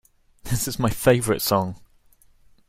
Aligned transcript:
This 0.45 0.67
is 0.67 0.79
my 0.79 0.89
favorite 0.89 1.43
song! 1.43 1.79